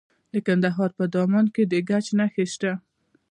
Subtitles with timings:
[0.31, 2.71] د کندهار په دامان کې د ګچ نښې شته.